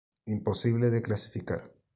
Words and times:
Imposible 0.25 0.89
de 0.89 1.03
clasificar". 1.03 1.71